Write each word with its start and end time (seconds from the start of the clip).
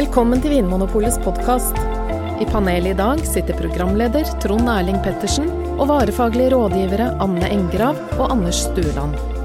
Velkommen 0.00 0.40
til 0.40 0.54
Vinmonopolets 0.54 1.18
podkast. 1.20 1.76
I 2.40 2.46
panelet 2.48 2.94
i 2.94 2.96
dag 2.96 3.20
sitter 3.28 3.58
programleder 3.58 4.24
Trond 4.40 4.70
Erling 4.72 4.96
Pettersen 5.04 5.50
og 5.74 5.90
varefaglige 5.90 6.54
rådgivere 6.54 7.10
Anne 7.20 7.50
Engrav 7.52 8.00
og 8.16 8.30
Anders 8.30 8.62
Stueland. 8.70 9.39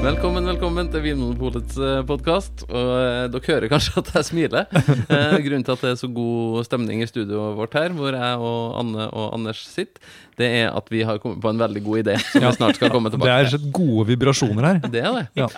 Velkommen 0.00 0.46
velkommen 0.48 0.86
til 0.88 1.02
Vinmonopolets 1.04 1.76
podkast. 2.08 2.62
Og 2.70 2.90
eh, 2.96 3.26
dere 3.28 3.44
hører 3.44 3.68
kanskje 3.68 4.00
at 4.00 4.08
jeg 4.16 4.26
smiler. 4.30 4.64
Eh, 5.10 5.34
grunnen 5.44 5.64
til 5.66 5.74
at 5.74 5.82
det 5.84 5.90
er 5.90 5.98
så 6.00 6.08
god 6.14 6.64
stemning 6.64 7.02
i 7.04 7.08
studioet 7.08 7.58
vårt 7.58 7.76
her, 7.76 7.92
hvor 7.92 8.16
jeg 8.16 8.38
og 8.40 8.78
Anne 8.80 9.08
og 9.10 9.34
Anders 9.36 9.60
sitter, 9.68 10.00
det 10.40 10.48
er 10.62 10.72
at 10.72 10.88
vi 10.92 11.02
har 11.04 11.20
kommet 11.20 11.42
på 11.44 11.52
en 11.52 11.60
veldig 11.60 11.82
god 11.84 12.00
idé 12.00 12.16
som 12.22 12.46
vi 12.46 12.52
snart 12.56 12.78
skal 12.78 12.94
komme 12.94 13.12
tilbake 13.12 13.36
til. 13.42 13.58
Det 13.58 13.60
er 13.60 13.76
gode 13.76 14.06
vibrasjoner 14.08 14.68
her. 14.70 14.80
Det 14.88 15.04
er 15.04 15.18
det. 15.18 15.26
Ja. 15.42 15.50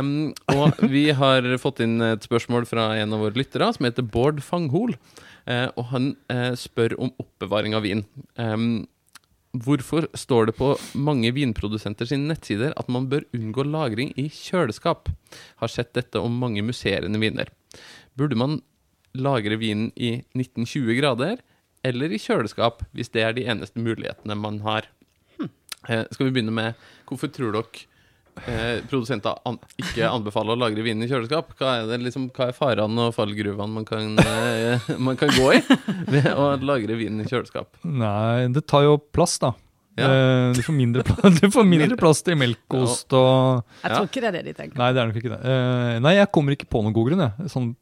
Um, 0.00 0.10
og 0.56 0.82
vi 0.90 1.06
har 1.14 1.46
fått 1.62 1.84
inn 1.86 2.00
et 2.02 2.26
spørsmål 2.26 2.66
fra 2.70 2.90
en 2.98 3.14
av 3.14 3.22
våre 3.28 3.38
lyttere, 3.38 3.70
som 3.76 3.86
heter 3.86 4.06
Bård 4.06 4.42
Fanghol. 4.42 4.96
Eh, 5.48 5.66
og 5.78 5.90
han 5.94 6.12
eh, 6.32 6.52
spør 6.58 6.98
om 6.98 7.12
oppbevaring 7.22 7.78
av 7.78 7.86
vin. 7.86 8.02
Um, 8.34 8.88
hvorfor 9.56 10.06
står 10.18 10.50
det 10.50 10.56
på 10.58 10.72
mange 10.98 11.30
vinprodusenter 11.32 12.08
sine 12.08 12.28
nettsider 12.30 12.74
at 12.76 12.90
man 12.92 13.08
bør 13.10 13.26
unngå 13.36 13.64
lagring 13.68 14.12
i 14.20 14.28
kjøleskap? 14.32 15.08
Har 15.62 15.72
sett 15.72 15.94
dette 15.96 16.20
om 16.20 16.36
mange 16.40 16.62
musserende 16.64 17.20
viner. 17.20 17.50
Burde 18.18 18.38
man 18.38 18.60
lagre 19.16 19.56
vinen 19.60 19.90
i 19.96 20.18
1920 20.36 20.98
grader 21.00 21.40
eller 21.86 22.12
i 22.12 22.20
kjøleskap, 22.20 22.82
hvis 22.92 23.12
det 23.14 23.24
er 23.24 23.36
de 23.36 23.46
eneste 23.48 23.80
mulighetene 23.80 24.36
man 24.38 24.60
har? 24.66 24.88
Eh, 25.88 26.04
skal 26.10 26.26
vi 26.26 26.34
begynne 26.34 26.52
med 26.52 26.74
Hvorfor 27.08 27.30
tror 27.32 27.54
dere 27.54 27.86
eh, 28.46 28.80
produsenter 28.90 29.38
an 29.48 29.56
ikke 29.80 30.06
anbefaler 30.08 30.54
å 30.54 30.60
lagre 30.60 30.84
vinen 30.86 31.02
i 31.04 31.08
kjøleskap? 31.10 31.54
Hva 31.58 31.72
er, 31.80 31.86
det, 31.90 31.98
liksom, 32.06 32.28
hva 32.36 32.48
er 32.50 32.56
farene 32.56 33.08
og 33.08 33.14
fallgruvene 33.16 33.72
man 33.74 33.84
kan, 33.88 34.14
eh, 34.22 34.90
man 34.98 35.16
kan 35.20 35.32
gå 35.34 35.48
i 35.56 35.62
ved 36.14 36.28
å 36.34 36.52
lagre 36.62 36.96
vinen 37.00 37.24
i 37.24 37.28
kjøleskap? 37.30 37.68
Nei, 37.84 38.46
det 38.54 38.62
tar 38.70 38.84
jo 38.86 38.98
plass, 38.98 39.38
da. 39.42 39.54
Ja. 39.98 40.06
Eh, 40.06 40.52
Du 40.54 40.62
får 40.62 40.76
mindre, 40.78 41.02
pla- 41.02 41.32
du 41.40 41.48
får 41.50 41.64
mindre 41.66 41.96
plass 41.98 42.22
til 42.22 42.36
melkost 42.38 43.10
og 43.18 43.64
Jeg 43.82 43.90
tror 43.96 44.06
ikke 44.06 44.20
det 44.22 44.28
er 44.30 44.36
det 44.38 44.44
de 44.46 44.56
tenker. 44.60 44.78
Nei, 44.78 44.92
det 44.94 45.02
er 45.02 45.10
nok 45.10 45.18
ikke 45.18 45.32
det. 45.34 45.40
Eh, 45.42 45.98
Nei, 46.06 46.14
jeg 46.20 46.30
kommer 46.36 46.54
ikke 46.54 46.68
på 46.70 46.84
noen 46.84 46.94
god 46.94 47.10
grunn, 47.10 47.24
jeg. 47.26 47.50
Sånn, 47.50 47.72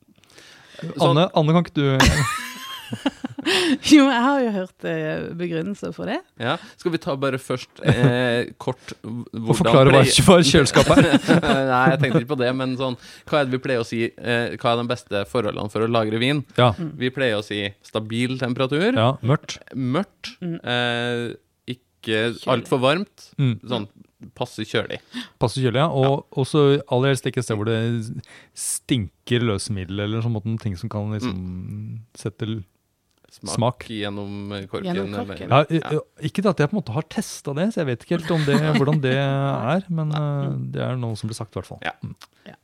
Sånn- 0.81 1.11
Anne, 1.11 1.29
Anne, 1.37 1.53
kan 1.57 1.65
ikke 1.65 1.77
du 1.77 1.87
Jo, 3.95 4.07
jeg 4.11 4.23
har 4.27 4.41
jo 4.43 4.51
hørt 4.57 4.87
eh, 4.91 5.27
begrunnelser 5.39 5.93
for 5.95 6.11
det. 6.11 6.19
Ja. 6.43 6.57
Skal 6.81 6.93
vi 6.95 7.01
ta 7.03 7.15
bare 7.21 7.39
først 7.43 7.81
eh, 7.93 8.51
kort 8.63 8.95
Og 9.07 9.53
forklare 9.61 9.93
hva 9.95 10.03
hva 10.03 10.39
kjøleskapet 10.43 11.03
er? 11.05 11.17
Nei, 11.71 11.83
jeg 11.93 12.01
tenkte 12.03 12.23
ikke 12.25 12.33
på 12.35 12.41
det, 12.43 12.51
men 12.59 12.75
sånn 12.81 12.99
Hva 13.29 13.41
er 13.43 13.47
det 13.49 13.57
vi 13.57 13.63
pleier 13.69 13.85
å 13.85 13.87
si? 13.89 14.03
Eh, 14.11 14.57
hva 14.59 14.73
er 14.75 14.83
de 14.83 14.89
beste 14.91 15.25
forholdene 15.31 15.71
for 15.73 15.87
å 15.87 15.91
lagre 15.91 16.19
vin? 16.23 16.45
Ja. 16.59 16.73
Vi 16.77 17.13
pleier 17.15 17.39
å 17.41 17.45
si 17.47 17.63
stabil 17.87 18.39
temperatur, 18.41 18.91
ja, 18.97 19.13
mørkt. 19.23 19.59
mørkt, 19.75 20.35
Mm. 20.43 20.59
eh, 20.67 21.37
ikke 21.77 22.17
altfor 22.51 22.79
varmt, 22.83 23.31
Mm. 23.39 23.57
sånn 23.67 23.87
passe 24.35 24.65
kjølig. 24.67 24.99
Passe 25.39 25.61
kjølig, 25.63 25.81
ja. 25.81 25.87
Og 25.91 26.27
også 26.43 26.81
aller 26.93 27.13
helst 27.13 27.27
ikke 27.29 27.43
et 27.43 27.47
sted 27.47 27.59
hvor 27.59 27.69
det 27.69 27.79
stinker 28.57 29.45
løsemiddel 29.45 30.01
eller 30.05 30.23
sånn 30.25 30.35
måte, 30.37 30.55
ting 30.63 30.77
som 30.79 30.91
kan 30.93 31.11
liksom 31.15 32.01
sette 32.17 32.47
l- 32.49 32.65
Smak, 33.37 33.55
Smak. 33.55 33.84
gjennom 33.92 34.53
eh, 34.56 34.65
korken. 34.70 34.97
Gjennom 34.97 35.31
eller- 35.31 35.69
ja, 35.69 35.91
ja, 35.92 36.01
Ikke 36.25 36.45
at 36.48 36.59
jeg 36.62 36.70
på 36.70 36.77
en 36.77 36.81
måte 36.81 36.95
har 36.97 37.03
testa 37.12 37.53
det, 37.55 37.66
så 37.75 37.83
jeg 37.83 37.87
vet 37.91 38.05
ikke 38.06 38.16
helt 38.16 38.31
om 38.33 38.44
det, 38.47 38.56
hvordan 38.81 39.00
det 39.05 39.15
er. 39.21 39.84
Men 39.93 40.12
eh, 40.16 40.55
det 40.72 40.83
er 40.87 40.97
noe 40.97 41.19
som 41.21 41.28
blir 41.28 41.37
sagt, 41.38 41.53
i 41.53 41.61
hvert 41.61 41.69
fall. 41.69 41.83
Ja. 41.84 41.93
Mm. 42.03 42.15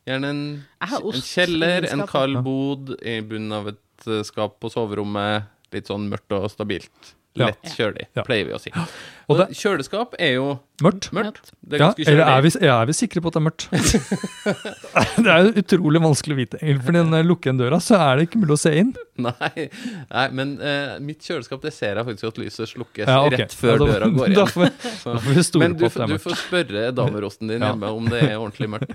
Gjerne 0.08 0.30
en, 0.32 0.42
en 0.80 1.24
kjeller, 1.26 1.88
en 1.92 2.06
kald 2.08 2.38
bod 2.46 2.94
i 3.02 3.18
bunnen 3.20 3.52
av 3.52 3.68
et 3.74 4.06
eh, 4.08 4.22
skap 4.24 4.56
på 4.62 4.70
soverommet. 4.72 5.50
Litt 5.72 5.88
sånn 5.88 6.08
mørkt 6.10 6.32
og 6.36 6.48
stabilt. 6.52 7.14
Lett 7.34 7.62
kjølig, 7.76 8.06
Ja. 8.14 8.22
pleier 8.26 8.44
vi 8.44 8.52
å 8.52 8.60
si. 8.60 8.70
Og 8.76 9.30
Og 9.32 9.38
det- 9.38 9.56
kjøleskap 9.56 10.14
er 10.20 10.34
jo 10.34 10.60
Mørkt. 10.82 11.06
mørkt. 11.16 11.52
Det 11.64 11.78
er 11.78 11.84
Ja, 11.84 11.86
ganske 11.94 12.08
eller 12.08 12.22
er 12.22 12.42
kjølig. 12.42 12.60
vi, 12.60 12.66
er 12.68 12.86
vi 12.86 12.92
sikre 12.92 13.20
på 13.22 13.26
at 13.28 13.32
det 13.32 13.40
er 13.40 13.46
mørkt? 13.48 13.62
det 15.24 15.30
er 15.32 15.44
jo 15.46 15.52
utrolig 15.62 16.02
vanskelig 16.02 16.34
å 16.34 16.40
vite. 16.42 16.58
For 16.84 16.92
når 16.92 17.16
jeg 17.22 17.26
lukker 17.30 17.48
igjen 17.48 17.58
døra, 17.62 17.78
så 17.80 17.96
er 17.96 18.16
det 18.20 18.26
ikke 18.28 18.40
mulig 18.42 18.52
å 18.52 18.58
se 18.60 18.72
inn. 18.82 18.90
Nei, 19.22 19.68
nei, 20.10 20.26
men 20.32 20.52
uh, 20.60 20.98
mitt 21.00 21.20
kjøleskap, 21.24 21.62
det 21.62 21.72
ser 21.72 21.96
jeg 22.00 22.04
faktisk 22.04 22.28
at 22.32 22.38
lyset 22.42 22.68
slukkes 22.68 23.06
Ja, 23.08 23.18
okay. 23.24 23.38
rett 23.44 23.54
før 23.56 23.72
Ja, 23.72 23.78
da- 23.78 23.88
døra 23.92 24.06
går 24.12 24.26
igjen. 24.28 24.34
da 24.34 24.44
får 24.44 25.34
vi 25.36 25.42
store 25.48 25.62
Men 25.64 25.76
du, 25.78 25.84
på 25.84 25.86
at 25.86 25.94
det 25.94 26.02
er 26.02 26.12
mørkt. 26.12 26.22
du 26.22 26.28
får 26.28 26.36
spørre 26.42 26.84
damerosten 27.00 27.48
din 27.48 27.60
Ja. 27.64 27.72
hjemme 27.72 27.88
om 27.96 28.08
det 28.12 28.22
er 28.28 28.36
ordentlig 28.36 28.68
mørkt. 28.68 28.92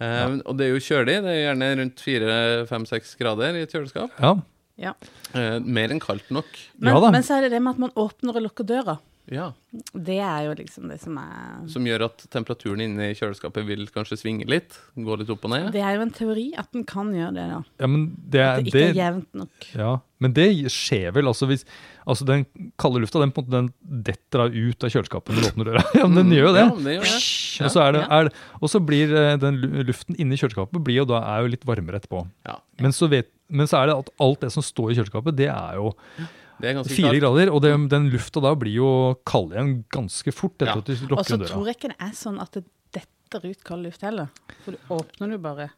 Um, 0.00 0.42
og 0.44 0.56
det 0.58 0.66
er 0.68 0.72
jo 0.76 0.80
kjølig. 0.84 1.16
Det 1.24 1.32
er 1.32 1.40
gjerne 1.46 1.70
rundt 1.80 2.04
fire-fem-seks 2.04 3.16
grader 3.20 3.56
i 3.56 3.62
et 3.64 3.72
kjøleskap. 3.72 4.10
Ja, 4.20 4.34
Ja. 4.78 4.92
Eh, 5.34 5.58
mer 5.60 5.90
enn 5.92 6.00
kaldt 6.00 6.30
nok. 6.32 6.48
Men, 6.78 6.94
Ja 6.94 7.00
da. 7.00 7.10
men 7.10 7.22
så 7.22 7.36
er 7.38 7.42
det 7.48 7.50
det 7.56 7.62
med 7.62 7.74
at 7.76 7.78
man 7.88 7.90
åpner 7.96 8.36
og 8.36 8.42
lukker 8.48 8.64
døra. 8.64 8.98
Ja. 9.28 9.50
Det 9.92 10.14
er 10.24 10.46
jo 10.46 10.54
liksom 10.56 10.86
det 10.88 10.96
som 11.02 11.18
er 11.20 11.66
Som 11.68 11.84
gjør 11.84 12.06
at 12.06 12.22
temperaturen 12.32 12.80
inne 12.80 13.10
i 13.10 13.16
kjøleskapet 13.18 13.66
vil 13.68 13.82
kanskje 13.92 14.16
svinge 14.16 14.46
litt. 14.48 14.78
Gå 14.96 15.18
litt 15.20 15.28
opp 15.28 15.44
og 15.44 15.50
ned. 15.52 15.66
Det 15.74 15.82
er 15.84 15.98
jo 15.98 16.06
en 16.06 16.14
teori 16.16 16.46
at 16.56 16.70
den 16.72 16.86
kan 16.88 17.10
gjøre 17.12 17.34
det, 17.36 17.44
da. 17.50 17.58
ja 17.84 17.86
men 17.92 18.06
det, 18.24 18.40
At 18.40 18.58
er- 18.58 18.62
det 18.62 18.72
ikke 18.72 18.88
er 18.88 18.96
jevnt 19.02 19.28
nok. 19.36 19.68
ja, 19.76 19.90
men 20.24 20.32
det 20.32 20.48
skjer 20.72 21.12
vel. 21.12 21.28
altså 21.28 21.46
hvis 21.50 21.66
Altså 22.08 22.24
Den 22.24 22.46
kalde 22.80 23.02
lufta 23.04 23.20
den, 23.20 23.34
den 23.52 23.68
detter 23.84 24.48
ut 24.48 24.82
av 24.84 24.88
kjøleskapet 24.88 25.28
når 25.34 25.42
du 25.44 25.48
åpner 25.50 25.64
døra. 25.74 25.82
ja, 26.00 26.06
men 26.08 26.14
Den 26.22 26.30
gjør 26.32 26.46
jo 26.48 26.52
det. 26.56 26.62
Ja, 26.64 26.74
det 26.88 26.94
gjør 26.96 27.04
det. 27.04 27.64
Og 27.66 27.70
så, 27.74 27.80
er 27.84 27.92
det, 27.92 28.00
Ja. 28.00 28.08
er 28.16 28.24
det, 28.24 28.32
og 28.62 28.68
så 28.72 28.80
blir 28.80 29.12
eh, 29.12 29.36
den 29.36 29.58
lu- 29.60 29.82
luften 29.84 30.16
inni 30.16 30.38
kjøleskapet 30.40 30.80
blir 30.88 31.02
jo 31.02 31.04
da, 31.04 31.20
er 31.36 31.42
jo 31.44 31.52
litt 31.52 31.66
varmere 31.68 32.00
etterpå. 32.00 32.24
Ja, 32.48 32.56
Men 32.80 32.92
så, 32.96 33.10
vet, 33.12 33.28
men 33.48 33.66
så 33.70 33.82
er 33.82 33.86
det 33.90 33.96
at 33.98 34.10
alt 34.20 34.40
det 34.44 34.50
som 34.52 34.62
står 34.62 34.92
i 34.92 34.98
kjøleskapet, 34.98 35.36
det 35.36 35.48
er 35.48 35.74
jo 35.80 35.92
det 36.60 36.72
er 36.72 36.82
fire 36.84 37.10
klart. 37.12 37.20
grader. 37.22 37.52
Og 37.54 37.62
det, 37.62 37.72
den 37.90 38.08
lufta 38.10 38.40
da 38.42 38.54
blir 38.58 38.74
jo 38.74 38.88
kald 39.28 39.52
igjen 39.54 39.84
ganske 39.94 40.32
fort 40.34 40.56
etter 40.58 40.72
Ja. 40.74 40.78
at 40.78 40.84
du 40.84 40.92
Og 40.92 41.08
lukker 41.12 41.24
så 41.24 41.34
Og 41.38 41.46
så 41.46 41.52
tror 41.52 41.66
jeg 41.66 41.76
ikke 41.78 41.88
det 41.94 42.00
er 42.00 42.14
sånn 42.18 42.40
at 42.42 42.50
det 42.52 42.64
detter 42.92 43.48
ut 43.50 43.64
kald 43.64 43.84
luft 43.86 44.02
heller. 44.02 44.28
For 44.64 44.72
du 44.72 44.78
åpner 44.90 45.30
jo 45.32 45.38
bare. 45.38 45.68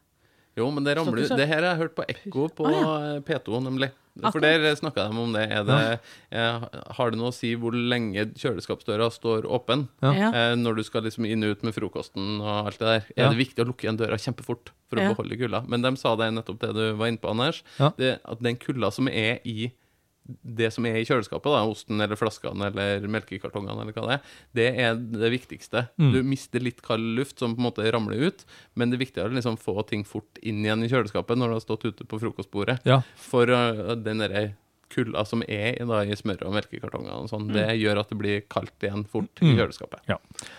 Jo, 0.57 0.69
men 0.71 0.83
det 0.83 0.97
ramler 0.97 1.27
så- 1.27 1.37
Det 1.37 1.47
her 1.47 1.61
har 1.63 1.75
jeg 1.75 1.77
hørt 1.77 1.95
på 1.95 2.03
Ekko 2.09 2.49
på 2.49 2.65
ah, 2.65 2.71
ja. 3.15 3.19
P2, 3.21 3.61
nemlig. 3.63 3.91
For 4.19 4.43
der 4.43 4.65
snakka 4.75 5.07
de 5.07 5.21
om 5.23 5.31
det. 5.35 5.45
Er 5.55 5.63
det 5.67 5.77
eh, 6.35 6.65
har 6.97 7.11
det 7.13 7.19
noe 7.19 7.31
å 7.31 7.35
si 7.35 7.53
hvor 7.59 7.75
lenge 7.75 8.27
kjøleskapsdøra 8.39 9.07
står 9.13 9.47
åpen? 9.47 9.87
Ja. 10.03 10.11
Ja. 10.17 10.29
Eh, 10.35 10.55
når 10.59 10.81
du 10.81 10.83
skal 10.87 11.05
liksom 11.07 11.27
inn 11.29 11.45
og 11.47 11.55
ut 11.55 11.65
med 11.67 11.75
frokosten 11.77 12.41
og 12.43 12.71
alt 12.71 12.81
det 12.81 12.89
der. 12.89 13.05
Ja. 13.15 13.25
Er 13.25 13.35
det 13.35 13.41
viktig 13.41 13.63
å 13.63 13.69
lukke 13.71 13.87
igjen 13.87 13.99
døra 14.01 14.19
kjempefort 14.19 14.73
for 14.91 14.99
å 14.99 15.11
beholde 15.13 15.39
kulda? 15.39 15.63
Men 15.71 15.85
de 15.85 15.93
sa 16.01 16.15
det 16.19 16.31
nettopp 16.35 16.59
det 16.65 16.73
du 16.75 16.83
var 16.99 17.11
inne 17.11 17.21
på, 17.23 17.31
Anders. 17.31 17.63
Ja. 17.79 17.93
Det, 17.97 18.17
at 18.19 18.43
den 18.43 18.59
kulda 18.59 18.91
som 18.93 19.07
er 19.11 19.39
i 19.47 19.71
det 20.23 20.69
som 20.71 20.85
er 20.85 20.99
i 20.99 21.05
kjøleskapet, 21.07 21.49
da, 21.51 21.63
osten 21.67 21.99
eller 22.03 22.15
flaskene 22.19 22.69
eller 22.69 23.07
melkekartongene, 23.11 23.81
eller 23.83 23.95
hva 23.97 24.05
det 24.05 24.15
er, 24.15 24.21
det 24.55 24.67
er 24.85 24.95
det 25.25 25.31
viktigste. 25.33 25.87
Mm. 25.97 26.11
Du 26.13 26.21
mister 26.23 26.63
litt 26.63 26.81
kald 26.85 27.17
luft 27.17 27.41
som 27.41 27.55
på 27.57 27.61
en 27.63 27.67
måte 27.71 27.89
ramler 27.91 28.21
ut, 28.29 28.45
men 28.77 28.91
det 28.93 28.99
er 28.99 29.05
viktig 29.07 29.23
å 29.25 29.29
liksom 29.33 29.57
få 29.59 29.81
ting 29.89 30.05
fort 30.07 30.39
inn 30.45 30.63
igjen 30.63 30.85
i 30.85 30.91
kjøleskapet 30.91 31.37
når 31.41 31.51
du 31.51 31.57
har 31.59 31.65
stått 31.65 31.87
ute 31.89 32.05
på 32.07 32.21
frokostbordet. 32.21 32.79
Ja. 32.87 33.01
For 33.17 33.49
uh, 33.49 33.95
den 33.97 34.21
derre 34.23 34.51
kulda 34.91 35.21
som 35.23 35.39
er 35.47 35.77
i, 35.79 35.85
da, 35.87 36.01
i 36.03 36.15
smøret 36.19 36.41
og 36.43 36.51
melkekartongene 36.51 37.21
og 37.23 37.29
sånn, 37.31 37.45
det 37.55 37.63
gjør 37.79 38.01
at 38.01 38.09
det 38.11 38.17
blir 38.19 38.41
kaldt 38.51 38.83
igjen 38.83 39.05
fort 39.07 39.39
i 39.39 39.45
Mm. 39.47 39.53
kjøleskapet. 39.55 40.01
Ja. 40.11 40.17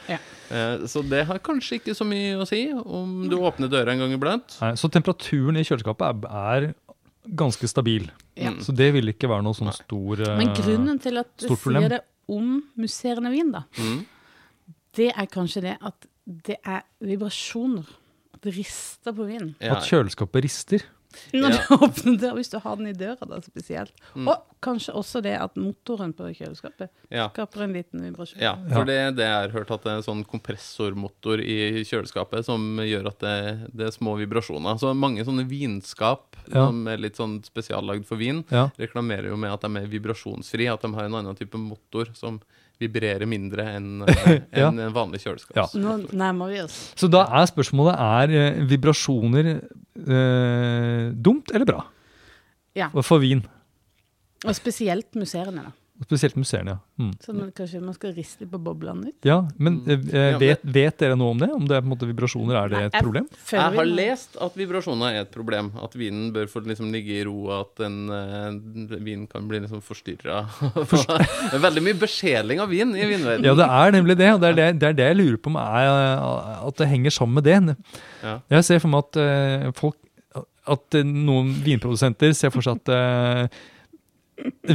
Ja. 0.08 0.16
Uh, 0.48 0.86
så 0.88 1.02
det 1.04 1.26
har 1.28 1.36
kanskje 1.44 1.76
ikke 1.78 1.92
så 1.94 2.06
mye 2.08 2.38
å 2.40 2.46
si 2.48 2.62
om 2.72 3.28
du 3.28 3.36
åpner 3.36 3.68
døra 3.68 3.92
en 3.92 4.00
gang 4.00 4.14
iblant. 4.16 4.56
Nei, 4.62 4.72
så 4.80 4.88
temperaturen 4.88 5.60
i 5.60 5.64
kjøleskapet 5.68 6.24
er, 6.24 6.32
er 6.32 6.72
ganske 7.28 7.68
stabil. 7.68 8.10
Ja. 8.36 8.52
Så 8.60 8.72
det 8.74 8.92
vil 8.94 9.12
ikke 9.12 9.28
være 9.30 9.44
noe 9.46 9.54
sånn 9.54 9.72
stor 9.76 10.20
eh, 10.24 10.36
Men 10.38 10.54
grunnen 10.56 10.98
til 11.02 11.18
at 11.20 11.30
du 11.38 11.48
sier 11.54 11.88
det 11.88 12.00
om 12.32 12.62
musserende 12.78 13.30
vin, 13.30 13.52
da, 13.52 13.64
Mm. 13.78 14.04
det 14.96 15.10
er 15.16 15.26
kanskje 15.26 15.62
det 15.62 15.76
at 15.80 16.06
det 16.26 16.56
er 16.64 16.82
vibrasjoner. 17.00 17.84
At 18.34 18.40
det 18.42 18.54
rister 18.56 19.12
på 19.12 19.26
vinen. 19.26 19.54
Ja. 19.60 19.76
At 19.76 19.84
kjøleskapet 19.88 20.42
rister. 20.44 20.82
Når 21.32 21.50
Ja. 21.50 21.58
du 21.68 21.74
åpner 21.86 22.18
døra, 22.18 22.34
hvis 22.38 22.50
du 22.52 22.58
har 22.58 22.76
den 22.76 22.86
i 22.88 22.92
døra, 22.92 23.26
da 23.28 23.40
spesielt. 23.44 23.92
Mm. 24.14 24.28
Og 24.28 24.42
kanskje 24.62 24.94
også 24.94 25.22
det 25.22 25.34
at 25.40 25.56
motoren 25.56 26.12
på 26.14 26.28
kjøleskapet 26.34 26.88
Ja. 27.10 27.28
skaper 27.30 27.62
en 27.64 27.72
liten 27.74 28.00
vibrasjon. 28.04 28.40
Ja, 28.40 28.54
for 28.72 28.84
det 28.88 28.94
er 29.00 29.10
det 29.12 29.26
jeg 29.26 29.40
har 29.42 29.54
hørt, 29.56 29.70
at 29.70 29.82
det 29.84 29.92
er 29.92 29.96
en 30.00 30.06
sånn 30.06 30.24
kompressormotor 30.28 31.40
i 31.42 31.82
kjøleskapet 31.84 32.44
som 32.46 32.78
gjør 32.82 33.08
at 33.12 33.18
det, 33.24 33.36
det 33.74 33.86
er 33.88 33.94
små 33.94 34.16
vibrasjoner. 34.20 34.78
Så 34.80 34.94
mange 34.96 35.24
sånne 35.26 35.46
vinskap 35.48 36.36
Ja. 36.48 36.66
som 36.66 36.86
er 36.88 36.96
litt 36.98 37.16
sånn 37.16 37.40
spesiallagd 37.44 38.04
for 38.06 38.16
vin, 38.16 38.44
Ja. 38.50 38.68
reklamerer 38.78 39.28
jo 39.30 39.36
med 39.36 39.52
at 39.52 39.60
de 39.62 39.76
er 39.78 39.86
vibrasjonsfrie, 39.86 40.72
at 40.72 40.80
de 40.82 40.92
har 40.94 41.04
en 41.04 41.14
annen 41.14 41.36
type 41.38 41.54
motor 41.58 42.06
som 42.14 42.40
vibrerer 42.80 43.26
mindre 43.28 43.62
enn 43.76 44.02
eh, 44.08 44.40
Ja. 44.58 44.68
en 44.68 44.92
vanlig 44.92 45.20
kjøleskap. 45.22 45.54
Ja. 45.56 45.66
Nå 45.78 46.08
nærmer 46.12 46.50
vi 46.50 46.60
oss. 46.64 46.92
Så 46.96 47.08
da 47.10 47.22
er 47.30 47.46
spørsmålet 47.46 47.94
er 47.94 48.30
eh, 48.34 48.64
vibrasjoner 48.66 49.60
dumt 51.22 51.50
eller 51.54 51.64
bra 51.68 51.84
Ja. 52.76 52.88
for 53.02 53.18
vin. 53.22 53.44
Og 54.46 54.54
spesielt 54.56 55.14
musserende, 55.14 55.62
da. 55.68 55.70
Spesielt 56.02 56.34
museene, 56.36 56.74
ja. 56.74 56.78
Mm. 56.98 57.10
Sånn 57.22 57.40
at 57.44 57.52
kanskje 57.56 57.80
man 57.82 57.94
skal 57.94 58.12
riste 58.16 58.46
på 58.50 58.58
boblene 58.62 59.04
litt? 59.08 59.18
Ja, 59.28 59.40
men 59.58 59.80
Mm. 59.86 60.08
eh, 60.14 60.36
vet, 60.40 60.60
vet 60.64 60.98
dere 60.98 61.16
noe 61.16 61.30
om 61.30 61.38
det? 61.38 61.48
Om 61.54 61.66
det 61.68 61.76
er 61.76 61.80
på 61.84 61.88
en 61.88 61.92
måte 61.94 62.08
vibrasjoner, 62.10 62.56
er 62.58 62.68
det 62.72 62.80
et 62.88 62.96
problem? 63.02 63.28
Jeg, 63.30 63.58
Jeg 63.60 63.76
har 63.78 63.84
lest 63.88 64.36
at 64.40 64.54
vibrasjoner 64.58 65.14
er 65.14 65.20
et 65.22 65.30
problem. 65.30 65.70
At 65.82 65.94
vinen 65.94 66.32
bør 66.34 66.46
få 66.50 66.64
liksom 66.66 66.90
ligge 66.92 67.20
i 67.20 67.24
ro, 67.24 67.36
og 67.48 67.54
at 67.60 67.84
en 67.86 67.98
eh, 68.10 68.98
vin 69.04 69.26
kan 69.26 69.46
bli 69.48 69.60
liksom 69.64 69.80
forstyrra. 69.82 70.42
det 71.50 71.54
er 71.54 71.62
veldig 71.62 71.82
mye 71.86 71.98
besjeling 72.02 72.60
av 72.60 72.68
vin 72.72 72.94
i 72.96 73.06
vinverdenen. 73.06 73.44
Ja, 73.46 73.54
det 73.54 73.68
er 73.70 73.92
nemlig 73.98 74.16
det. 74.18 74.30
og 74.34 74.40
Det 74.42 74.48
er 74.52 74.54
det, 74.60 74.68
det, 74.80 74.88
er 74.88 74.98
det 75.00 75.08
jeg 75.12 75.16
lurer 75.22 75.36
på 75.42 75.52
om 75.54 75.56
er 75.62 75.90
eh, 75.90 76.66
at 76.68 76.76
det 76.82 76.88
henger 76.88 77.10
sammen 77.14 77.34
med 77.40 77.44
det. 77.44 77.76
Ja. 78.22 78.38
Jeg 78.50 78.64
ser 78.64 78.78
for 78.82 78.88
meg 78.92 79.04
at 79.06 79.16
eh, 79.22 79.70
folk 79.78 79.96
At 80.64 80.94
eh, 80.94 81.02
noen 81.02 81.48
vinprodusenter 81.64 82.30
ser 82.38 82.52
for 82.54 82.62
seg 82.62 82.78
at 82.78 82.90
eh, 82.94 83.48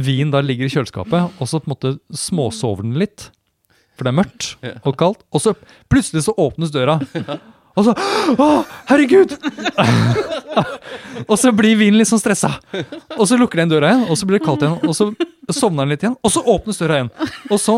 vin 0.06 0.30
da 0.32 0.42
ligger 0.44 0.68
i 0.68 0.72
kjøleskapet, 0.72 1.36
og 1.38 1.50
så 1.50 1.60
på 1.60 1.68
en 1.68 1.74
måte 1.74 1.94
småsover 2.14 2.86
den 2.86 2.98
litt. 3.00 3.30
For 3.98 4.06
det 4.06 4.12
er 4.12 4.18
mørkt 4.20 4.50
og 4.86 4.94
kaldt. 4.98 5.24
Og 5.34 5.42
så 5.42 5.54
plutselig 5.90 6.22
så 6.28 6.34
åpnes 6.38 6.70
døra. 6.74 7.00
Og 7.78 7.86
så 7.86 7.94
Å, 8.38 8.46
herregud! 8.88 9.34
og 11.30 11.36
så 11.38 11.52
blir 11.54 11.78
vinen 11.78 11.98
litt 12.00 12.10
sånn 12.10 12.22
stressa. 12.22 12.56
Og 13.16 13.24
så 13.30 13.38
lukker 13.38 13.62
den 13.62 13.70
døra 13.70 13.92
igjen, 13.92 14.06
og 14.10 14.18
så 14.18 14.28
blir 14.28 14.40
det 14.40 14.46
kaldt 14.46 14.64
igjen. 14.66 14.78
Og 14.82 14.96
så 14.98 15.10
sovner 15.54 15.84
den 15.84 15.94
litt 15.94 16.04
igjen, 16.06 16.16
og 16.18 16.34
så 16.34 16.42
åpnes 16.54 16.80
døra 16.82 16.98
igjen. 16.98 17.12
Og 17.48 17.62
så 17.62 17.76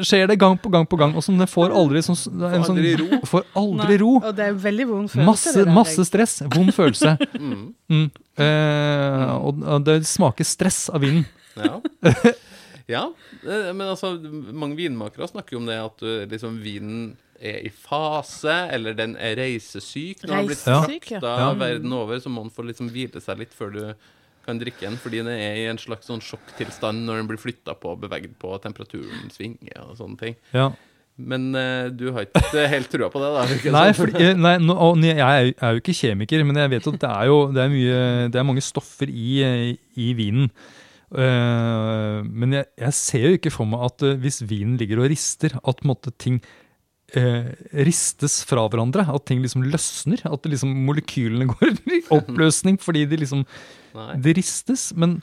skjer 0.00 0.28
det 0.30 0.36
gang 0.40 0.56
på 0.58 0.70
gang 0.72 0.86
på 0.88 0.96
gang. 1.00 1.14
Og 1.16 1.24
så 1.24 1.34
den 1.36 1.48
får 1.50 1.74
aldri 1.76 2.02
sånn, 2.04 2.16
en 2.48 2.64
sånn, 2.64 2.78
aldri 2.78 2.94
ro. 3.00 3.18
Får 3.32 3.44
aldri 3.58 3.98
ro. 4.00 4.12
Og 4.20 4.36
det 4.38 4.46
er 4.48 4.58
veldig 4.64 4.86
vond 4.88 5.10
følelse. 5.12 5.28
Masse, 5.28 5.52
det 5.56 5.66
der, 5.66 5.74
masse 5.76 6.06
stress. 6.08 6.38
Vond 6.56 6.74
følelse. 6.76 7.16
Mm. 7.42 7.72
Mm. 7.90 8.06
Eh, 8.40 9.30
og 9.34 9.58
og 9.66 9.82
det 9.84 9.98
smaker 10.08 10.46
stress 10.46 10.86
av 10.94 11.02
vinen. 11.04 11.26
Ja. 11.58 11.80
ja. 12.94 13.02
eh, 13.42 13.72
Men 13.74 13.90
altså, 13.90 14.14
mange 14.54 14.78
vinmakere 14.78 15.28
snakker 15.28 15.56
jo 15.56 15.60
om 15.60 15.68
det 15.68 15.76
at 15.82 16.04
uh, 16.06 16.22
liksom 16.30 16.56
vinen 16.64 17.12
er 17.42 17.66
i 17.66 17.72
fase, 17.74 18.54
eller 18.72 18.94
den 18.96 19.16
er 19.18 19.34
reisesyk. 19.36 20.22
Når 20.22 20.28
den 20.28 20.36
har 20.36 20.48
blitt 20.48 20.66
Reisesyk, 20.66 21.10
ja. 21.10 21.20
frakta 21.20 21.36
Ja. 21.42 21.52
verden 21.58 21.92
over, 21.98 22.20
så 22.22 22.30
må 22.30 22.44
den 22.46 22.54
få 22.54 22.64
liksom 22.68 22.88
hvile 22.94 23.20
seg 23.20 23.42
litt 23.42 23.52
før 23.56 23.74
du 23.74 23.82
kan 24.46 24.60
drikke 24.60 24.86
den, 24.86 24.96
fordi 25.00 25.20
den 25.22 25.32
er 25.34 25.58
i 25.60 25.66
en 25.70 25.80
slags 25.80 26.08
sånn 26.10 26.22
sjokktilstand 26.24 27.06
når 27.06 27.20
den 27.22 27.28
blir 27.30 27.40
flytta 27.42 27.76
på 27.78 27.94
og 27.94 28.00
beveget 28.04 28.34
på, 28.40 28.54
og 28.56 28.62
temperaturen 28.64 29.30
svinger 29.34 29.84
og 29.84 29.96
sånne 30.00 30.18
ting. 30.20 30.36
Ja. 30.54 30.70
Men 31.22 31.50
uh, 31.54 31.90
du 31.92 32.06
har 32.16 32.24
ikke 32.24 32.66
helt 32.72 32.88
trua 32.90 33.10
på 33.12 33.20
det, 33.20 33.32
da? 33.36 33.72
Nei, 33.74 33.88
fordi, 33.96 34.22
eh, 34.30 34.38
nei 34.38 34.54
nå, 34.64 34.72
og 34.74 35.02
jeg 35.04 35.18
er, 35.20 35.50
jo- 35.50 35.82
ikke 35.82 35.94
kjemiker, 35.96 36.44
men 36.48 36.56
jeg 36.56 36.72
vet 36.72 36.88
at 36.88 37.02
det 37.02 37.10
er 37.10 37.26
jo 37.28 37.36
det 37.52 37.60
er 37.62 37.74
mye, 37.74 37.98
det 38.32 38.40
er 38.40 38.48
mange 38.48 38.64
stoffer 38.64 39.12
i, 39.12 39.42
eh, 39.44 39.66
i 40.00 40.12
vinen. 40.18 40.48
Uh, 41.12 42.24
men 42.24 42.54
jeg, 42.56 42.70
jeg 42.80 42.96
ser 42.96 43.26
jo 43.26 43.36
ikke 43.36 43.52
for 43.52 43.68
meg 43.68 43.82
at 43.84 44.04
eh, 44.08 44.16
hvis 44.22 44.40
vinen 44.48 44.78
ligger 44.80 45.02
og 45.02 45.10
rister, 45.12 45.58
at 45.60 45.84
måte 45.84 46.08
ting 46.16 46.38
eh, 47.18 47.52
ristes 47.86 48.40
fra 48.48 48.64
hverandre. 48.68 49.04
At 49.08 49.26
ting 49.28 49.42
liksom 49.44 49.64
løsner. 49.68 50.22
At 50.28 50.48
liksom 50.48 50.72
molekylene 50.88 51.48
går 51.52 51.78
i 51.98 52.02
oppløsning 52.14 52.78
fordi 52.82 53.06
de 53.10 53.22
liksom 53.24 53.46
de 53.92 54.06
det 54.24 54.36
ristes. 54.38 54.90
Men 54.96 55.18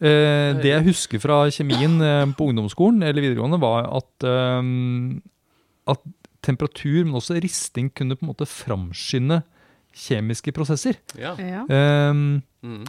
eh, 0.00 0.52
det 0.60 0.70
jeg 0.72 0.86
husker 0.90 1.22
fra 1.22 1.42
kjemien 1.52 1.98
eh, 2.04 2.22
på 2.36 2.50
ungdomsskolen 2.50 3.02
eller 3.06 3.24
videregående, 3.24 3.60
var 3.62 3.88
at, 3.98 4.28
eh, 4.28 4.62
at 5.92 6.06
temperatur, 6.46 7.02
men 7.04 7.18
også 7.18 7.40
risting, 7.42 7.90
kunne 7.90 8.16
på 8.16 8.24
en 8.26 8.30
måte 8.34 8.46
framskynde 8.48 9.42
kjemiske 9.96 10.52
prosesser. 10.56 10.98
Ja. 11.18 11.34
Eh, 11.38 12.40
Mm. 12.66 12.82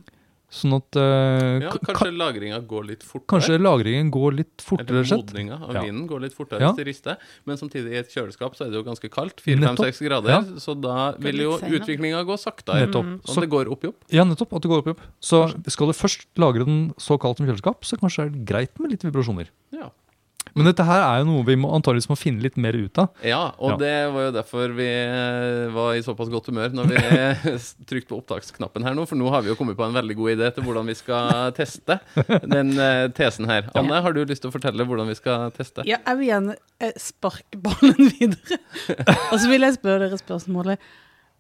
Sånn 0.50 0.78
at 0.78 0.96
uh, 0.96 1.60
ja. 1.60 1.72
Kanskje 1.84 2.12
lagringa 2.16 2.60
går 2.66 2.86
litt 2.88 3.04
fortere? 3.04 3.28
kanskje 3.34 3.58
lagringen 3.60 4.10
går 4.14 4.36
litt 4.38 4.64
fortere, 4.64 5.02
Eller 5.04 5.18
modninga 5.20 5.58
av 5.62 5.74
Ja. 5.76 5.82
vinen 5.84 6.08
går 6.08 6.22
litt 6.24 6.34
fortere 6.38 6.62
Ja. 6.62 6.70
hvis 6.72 6.78
det 6.80 6.86
rister. 6.88 7.18
Men 7.46 7.58
samtidig, 7.58 7.92
i 7.92 7.98
et 8.00 8.10
kjøleskap 8.10 8.56
så 8.56 8.66
er 8.66 8.72
det 8.72 8.80
jo 8.80 8.84
ganske 8.88 9.10
kaldt. 9.12 9.42
4-5-6 9.44 10.00
grader. 10.08 10.30
Ja. 10.30 10.42
Så 10.64 10.80
da 10.80 11.12
vil 11.20 11.36
jo 11.44 11.58
utviklinga 11.60 12.24
gå 12.26 12.38
saktere. 12.40 12.88
Nettopp. 12.88 13.04
Sånn 13.04 13.28
Så- 13.28 13.38
at 13.38 13.44
det 13.44 13.50
går 13.52 13.72
opp 13.72 13.84
i 13.84 13.88
opp. 13.88 14.00
Ja, 14.10 14.24
nettopp. 14.24 14.54
At 14.56 14.62
det 14.62 14.70
går 14.72 14.78
opp 14.80 14.88
i 14.88 14.96
opp. 14.96 15.02
Så 15.22 15.44
skal 15.70 15.88
du 15.88 15.94
først 15.94 16.26
lagre 16.38 16.64
den 16.66 16.94
så 16.98 17.20
kaldt 17.20 17.38
som 17.38 17.46
kjøleskap, 17.48 17.82
så 17.84 18.00
kanskje 18.00 18.26
er 18.26 18.30
det 18.30 18.46
greit 18.46 18.80
med 18.80 18.92
litt 18.92 19.02
vibrasjoner. 19.04 19.48
Ja. 19.72 19.90
Men 20.58 20.68
dette 20.72 20.84
her 20.88 21.04
er 21.06 21.20
jo 21.22 21.28
noe 21.30 21.46
vi 21.48 21.56
må 21.62 21.70
antageligvis 21.78 22.10
må 22.12 22.18
finne 22.20 22.42
litt 22.44 22.58
mer 22.58 22.76
ut 22.76 22.98
av. 23.04 23.12
ja, 23.24 23.44
og 23.58 23.76
Ja. 23.76 23.78
det 23.84 23.94
var 24.16 24.26
jo 24.28 24.32
derfor 24.36 24.74
vi 24.78 24.88
eh, 24.90 25.68
var 25.76 25.94
i 25.96 26.02
såpass 26.06 26.32
godt 26.34 26.50
humør 26.52 26.74
når 26.76 26.92
vi 26.92 27.02
trykte 27.90 28.10
på 28.12 28.20
opptaksknappen 28.20 28.84
her 28.88 28.98
nå, 28.98 29.06
for 29.08 29.16
nå 29.20 29.30
har 29.34 29.46
vi 29.46 29.52
jo 29.54 29.58
kommet 29.60 29.78
på 29.78 29.86
en 29.88 29.94
veldig 29.96 30.18
god 30.18 30.34
idé 30.36 30.52
til 30.58 30.66
hvordan 30.68 30.90
vi 30.92 30.98
skal 30.98 31.52
teste 31.58 32.00
den 32.44 32.74
eh, 32.80 33.08
tesen 33.18 33.48
her. 33.50 33.70
Anne, 33.78 34.02
har 34.04 34.14
du 34.18 34.24
lyst 34.26 34.42
til 34.44 34.52
å 34.52 34.56
fortelle 34.58 34.86
hvordan 34.88 35.08
vi 35.14 35.16
skal 35.20 35.52
teste? 35.56 35.86
Ja, 35.88 36.02
jeg 36.08 36.18
vil 36.24 36.32
gjerne 36.34 36.58
eh, 36.82 36.94
sparke 37.02 37.60
ballen 37.62 38.10
videre. 38.18 38.60
Og 39.32 39.38
så 39.40 39.48
vil 39.52 39.62
jeg 39.68 39.78
spørre 39.78 40.08
dere 40.08 40.20
spørsmålet 40.20 40.82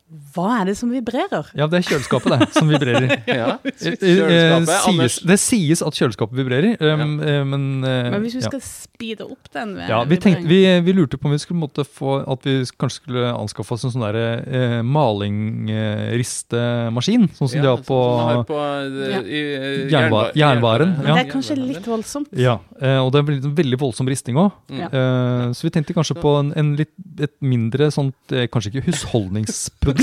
Hva 0.07 0.62
er 0.62 0.69
det 0.69 0.77
som 0.80 0.88
vibrerer? 0.88 1.50
Ja, 1.57 1.65
det 1.68 1.81
er 1.81 1.83
kjøleskapet, 1.89 2.31
det, 2.39 2.45
som 2.56 2.69
vibrerer. 2.71 3.12
Ja. 3.27 3.57
Eh, 3.68 4.00
eh, 4.00 4.63
sies, 4.86 5.18
det 5.27 5.36
sies 5.42 5.81
at 5.83 5.92
kjøleskapet 6.00 6.31
vibrerer, 6.39 6.77
um, 6.80 7.18
ja. 7.19 7.42
men 7.44 7.83
uh, 7.83 8.07
Men 8.13 8.24
hvis 8.24 8.38
vi 8.38 8.42
ja. 8.45 8.48
skal 8.48 8.62
speede 8.63 9.27
opp 9.27 9.50
den 9.51 9.74
eh, 9.81 9.89
ja, 9.92 10.00
vi, 10.07 10.15
tenkte, 10.24 10.48
vi, 10.48 10.62
vi 10.86 10.92
lurte 10.95 11.19
på 11.19 11.27
om 11.27 11.36
vi 11.36 11.42
skulle 11.44 11.59
måtte 11.59 11.83
få 11.83 12.21
At 12.24 12.39
vi 12.48 12.63
kanskje 12.80 13.01
skulle 13.01 13.33
anskaffe 13.36 13.75
oss 13.75 13.83
en 13.83 13.92
sånn 13.98 14.06
der 14.07 14.15
uh, 14.48 14.80
malingristemaskin. 14.88 17.27
sånn 17.36 17.50
som 17.51 17.59
de 17.62 17.68
har 17.68 17.77
på 17.83 17.98
sånn 17.98 18.19
som 18.21 18.30
de 18.31 18.36
har 18.38 18.45
på 18.48 18.57
uh, 18.57 18.63
Ja. 19.12 19.19
i, 19.21 19.42
eh, 19.57 19.92
Jernba- 19.92 19.92
jernba- 19.92 20.31
jernbaren, 20.36 20.94
Men 20.98 21.07
ja. 21.07 21.13
det 21.19 21.25
er 21.27 21.31
kanskje 21.31 21.56
litt 21.59 21.86
voldsomt. 21.88 22.27
Ja, 22.38 22.59
eh, 22.81 22.98
og 23.04 23.12
det 23.15 23.24
blir 23.27 23.38
en 23.44 23.56
veldig 23.57 23.80
voldsom 23.81 24.07
risting 24.09 24.36
òg. 24.39 24.51
Mm. 24.71 24.80
Ja. 24.81 24.88
Eh, 24.88 25.51
så 25.57 25.62
vi 25.68 25.71
tenkte 25.75 25.94
kanskje 25.98 26.15
på 26.21 26.30
en, 26.39 26.50
en 26.57 26.69
litt, 26.80 26.94
et 27.19 27.33
mindre 27.42 27.92
sånt 27.94 28.15
eh, 28.31 28.48
Kanskje 28.51 28.69
ikke 28.71 28.86
husholdningsprodukt, 28.92 29.96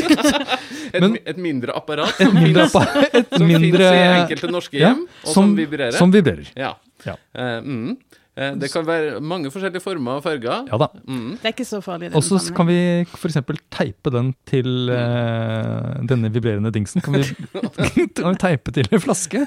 Et, 0.94 1.00
Men- 1.00 1.16
et 1.26 1.38
mindre 1.40 1.74
apparat 1.74 2.10
et 2.20 2.26
som 2.28 2.34
mindre, 2.34 2.66
finnes- 2.66 2.74
appa- 2.74 3.06
et 3.20 3.32
som 3.38 3.46
mindre 3.46 3.70
finnes 3.70 3.94
i 3.94 4.18
enkelte 4.22 4.50
norske 4.52 4.78
ja, 4.78 4.90
hjem, 4.92 5.06
og 5.24 5.32
som, 5.34 5.54
vibrerer. 5.58 5.96
Som 5.98 6.12
vibrerer. 6.14 6.50
Ja. 6.58 6.74
Ja. 7.06 7.16
Uh, 7.34 7.64
mm. 7.64 7.96
Eh, 8.34 8.50
det 8.58 8.66
kan 8.72 8.82
være 8.82 9.20
mange 9.22 9.46
forskjellige 9.54 9.78
former 9.82 10.16
og 10.18 10.24
farger. 10.24 10.64
Ja 10.66 10.78
da. 10.80 10.88
Mm. 11.06 11.36
Det 11.38 11.46
er 11.46 11.52
ikke 11.54 11.66
så 11.68 11.78
farlig. 11.84 12.08
Og 12.18 12.24
så 12.26 12.40
kan 12.56 12.66
vi 12.66 12.78
f.eks. 13.06 13.36
teipe 13.70 14.10
den 14.10 14.32
til 14.50 14.90
uh, 14.90 16.00
denne 16.10 16.30
vibrerende 16.34 16.72
dingsen. 16.74 17.00
Kan 17.04 17.14
vi, 17.14 17.22
kan 18.18 18.32
vi 18.34 18.40
teipe 18.42 18.74
til 18.74 18.90
en 18.90 19.02
flaske? 19.04 19.44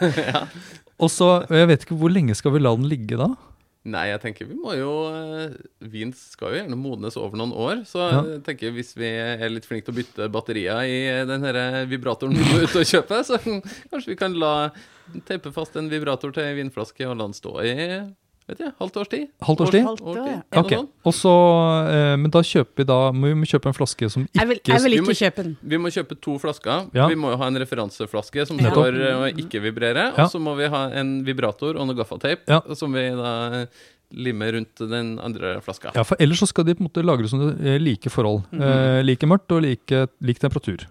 Og 0.97 1.11
så, 1.11 1.43
Jeg 1.51 1.67
vet 1.67 1.83
ikke 1.83 1.99
hvor 1.99 2.09
lenge 2.15 2.35
skal 2.39 2.55
vi 2.55 2.63
la 2.63 2.71
den 2.79 2.87
ligge 2.87 3.19
da? 3.19 3.27
Nei, 3.87 4.07
jeg 4.09 4.19
tenker 4.19 4.47
vi 4.49 4.55
må 4.59 4.73
jo 4.75 4.91
eh, 5.15 5.53
Vin 5.87 6.09
skal 6.17 6.51
jo 6.51 6.57
gjerne 6.59 6.75
modnes 6.79 7.15
over 7.19 7.39
noen 7.39 7.53
år, 7.55 7.83
så 7.87 8.01
Ja. 8.03 8.21
jeg 8.33 8.41
tenker 8.43 8.73
hvis 8.75 8.91
vi 8.99 9.07
er 9.07 9.47
litt 9.53 9.67
flinke 9.69 9.87
til 9.87 9.95
å 9.95 9.97
bytte 10.01 10.27
batterier 10.33 10.83
i 10.91 10.97
den 11.29 11.45
her 11.47 11.85
vibratoren 11.87 12.35
vi 12.35 12.43
må 12.49 12.61
ut 12.65 12.75
og 12.75 12.87
kjøpe, 12.89 13.21
så 13.29 13.39
kanskje 13.39 14.11
vi 14.11 14.19
kan 14.19 14.35
la 14.35 14.53
teipe 15.29 15.53
fast 15.55 15.77
en 15.79 15.87
vibrator 15.91 16.33
til 16.35 16.43
ei 16.49 16.57
vinflaske 16.59 17.07
og 17.07 17.15
la 17.15 17.29
den 17.29 17.37
stå 17.37 17.53
i 17.63 17.75
vet 18.47 18.61
jeg, 18.63 18.71
halvt 18.79 18.97
års 19.01 19.09
tid. 19.11 19.25
Halvt 19.43 19.61
års 19.65 19.71
tid? 19.73 19.83
Halvt 19.87 20.01
år, 20.07 20.17
ja. 20.17 20.37
okay. 20.61 20.77
Ok, 20.77 20.89
og 21.09 21.13
så, 21.15 21.33
eh, 21.91 22.13
Men 22.17 22.31
da 22.31 22.41
kjøper 22.47 22.81
vi 22.83 22.85
da 22.87 22.99
må 23.11 23.33
vi 23.41 23.49
kjøpe 23.51 23.67
en 23.71 23.77
flaske 23.77 24.09
som 24.13 24.23
ikke 24.23 24.39
Jeg 24.39 24.47
vil, 24.47 24.61
jeg 24.71 24.83
vil 24.85 24.95
Vi 24.97 25.01
må 25.01 25.11
ikke 25.11 25.23
kjøpe 25.25 25.43
den. 25.43 25.57
Vi 25.73 25.77
må 25.83 25.91
kjøpe 25.93 26.19
to 26.21 26.37
flasker. 26.39 26.87
Ja. 26.95 27.07
Vi 27.11 27.19
må 27.19 27.33
jo 27.33 27.37
ha 27.41 27.47
en 27.51 27.59
referanseflaske 27.61 28.47
som 28.47 28.59
Ja. 28.63 28.71
står 28.71 28.95
eh, 29.01 29.19
og 29.19 29.43
ikke 29.43 29.61
vibrerer. 29.67 30.13
Ja. 30.15 30.23
Og 30.25 30.31
så 30.31 30.39
må 30.39 30.55
vi 30.57 30.67
ha 30.71 30.87
en 30.95 31.23
vibrator 31.27 31.75
og 31.77 31.87
noe 31.87 31.95
gaffateip 31.97 32.47
Ja. 32.47 32.61
som 32.73 32.93
vi 32.93 33.09
da 33.09 33.65
limer 34.15 34.53
rundt 34.55 34.79
den 34.89 35.19
andre 35.19 35.57
flaska. 35.61 35.91
Ja, 35.93 36.03
for 36.07 36.15
ellers 36.23 36.39
så 36.39 36.47
skal 36.47 36.63
de 36.63 36.75
på 36.75 36.79
en 36.83 36.87
måte 36.87 37.03
lagres 37.03 37.33
under 37.35 37.51
eh, 37.59 37.77
like 37.79 38.09
forhold. 38.09 38.45
Eh, 38.55 39.01
like 39.03 39.27
mørkt 39.27 39.51
og 39.51 39.61
like, 39.65 40.07
lik 40.23 40.39
temperatur. 40.39 40.87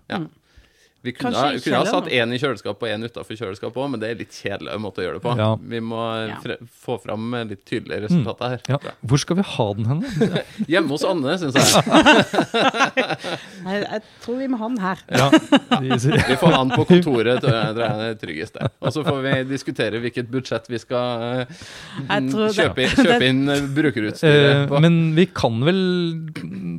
Vi 1.06 1.12
kunne, 1.14 1.32
ha, 1.38 1.52
kunne 1.62 1.80
ha 1.80 1.86
satt 1.88 2.08
én 2.10 2.34
i 2.34 2.38
kjøleskap 2.42 2.82
og 2.82 2.90
én 2.90 3.06
utafor 3.06 3.38
kjøleskapet 3.38 3.78
òg, 3.84 3.90
men 3.94 4.02
det 4.02 4.10
er 4.12 4.18
litt 4.20 4.34
kjedelig 4.34 4.76
måte 4.82 5.02
å 5.02 5.06
gjøre 5.06 5.20
det 5.20 5.24
på. 5.26 5.34
Ja. 5.38 5.48
Vi 5.74 5.80
må 5.86 6.02
Ja. 6.26 6.38
fre 6.42 6.56
få 6.86 6.96
fram 7.02 7.30
litt 7.48 7.62
tydelige 7.68 8.06
resultater 8.08 8.56
her. 8.56 8.64
Ja. 8.74 8.78
Hvor 9.06 9.22
skal 9.22 9.38
vi 9.40 9.46
ha 9.54 9.66
den 9.78 9.86
hen? 9.90 10.04
Hjemme 10.72 10.90
hos 10.96 11.04
Anne, 11.06 11.36
syns 11.40 11.54
jeg. 11.54 11.66
Jeg, 13.66 13.80
jeg 13.82 14.00
tror 14.22 14.36
vi 14.38 14.46
må 14.50 14.58
ha 14.60 14.68
den 14.70 14.78
her. 14.82 15.00
Ja, 15.10 15.26
vi, 15.82 15.90
får 15.98 16.36
får 16.40 16.54
han 16.54 16.70
på 16.74 16.84
kontoret, 16.88 17.40
tror 17.42 17.56
jeg 17.56 17.72
er 17.72 17.98
det 18.00 18.10
tryggeste. 18.22 18.68
Og 18.80 18.92
så 18.94 19.02
får 19.06 19.20
vi 19.24 19.32
diskutere 19.50 20.00
hvilket 20.02 20.28
budsjett 20.32 20.68
vi 20.70 20.78
skal 20.82 21.24
eh, 21.42 21.64
det- 22.06 22.52
kjøpe, 22.56 22.84
inn- 22.86 23.00
kjøpe 23.00 23.30
inn 23.30 23.42
eh, 23.52 23.64
brukerutstyret 23.76 24.52
eh, 24.52 24.66
på. 24.70 24.80
men 24.84 25.00
vi 25.16 25.26
kan 25.34 25.58
vel 25.66 25.80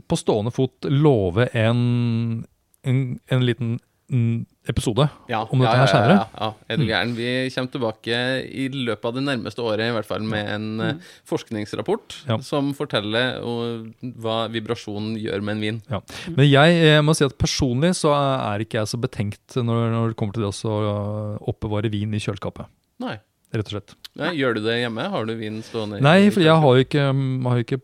på 0.08 0.20
stående 0.20 0.54
fot 0.56 0.88
love 0.92 1.50
en, 1.58 2.46
en, 2.88 3.02
en 3.34 3.46
liten 3.46 3.76
mm, 3.76 3.84
episode 4.08 5.04
Ja, 5.28 5.42
om 5.44 5.60
dette 5.60 5.74
ja, 5.74 5.80
her 5.82 5.84
ja, 5.84 5.92
senere. 5.92 6.16
Ja, 6.16 6.48
ja, 6.48 6.48
er 6.72 6.80
du 6.80 6.86
gæren. 6.88 7.14
Vi 7.18 7.28
kommer 7.52 7.72
tilbake 7.74 8.20
i 8.48 8.68
løpet 8.72 9.08
av 9.10 9.16
det 9.18 9.24
nærmeste 9.26 9.64
året 9.64 9.84
i 9.90 9.94
hvert 9.96 10.08
fall 10.08 10.24
med 10.28 10.52
en 10.54 10.68
eh, 10.84 11.10
forskningsrapport 11.28 12.18
Ja. 12.30 12.38
som 12.44 12.74
forteller 12.78 13.42
uh, 13.44 13.84
hva 14.24 14.38
vibrasjon 14.54 15.14
gjør 15.20 15.44
med 15.44 15.58
en 15.58 15.64
vin. 15.66 15.82
Ja. 15.92 16.02
Men 16.32 16.48
jeg 16.48 16.78
jeg, 16.78 17.04
må 17.04 17.16
si 17.18 17.28
at 17.28 17.38
personlig 17.40 17.94
så 18.00 18.14
er 18.16 18.64
ikke 18.64 18.80
jeg 18.80 18.92
så 18.94 19.00
betenkt 19.02 19.60
når, 19.60 19.88
når 19.92 20.14
det 20.14 20.20
kommer 20.20 20.38
til 20.38 20.48
det 20.48 20.54
å 20.56 20.78
eh, 20.88 21.48
oppbevare 21.52 21.92
vin 21.92 22.16
i 22.16 22.24
kjøleskapet. 22.24 22.72
Nei. 23.04 23.18
rett 23.54 23.70
og 23.70 23.76
slett. 23.76 23.96
Nei, 24.18 24.34
gjør 24.40 24.58
du 24.58 24.64
det 24.66 24.80
hjemme? 24.82 25.08
Har 25.14 25.28
du 25.28 25.36
vin 25.38 25.60
stående? 25.64 26.00
Nei, 26.04 26.30
for 26.32 26.44
jeg 26.44 26.64
har 26.64 26.80
jo 26.80 26.88
ikke, 26.88 27.10
har 27.12 27.60
jo 27.60 27.68
ikke 27.68 27.82